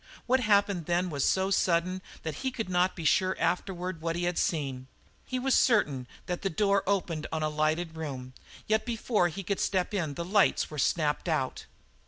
[0.25, 4.23] What happened then was so sudden that he could not be sure afterward what he
[4.23, 4.87] had seen.
[5.27, 8.33] He was certain that the door opened on a lighted room,
[8.65, 11.67] yet before he could step in the lights were snapped out.